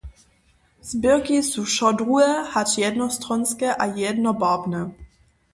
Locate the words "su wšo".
1.49-1.89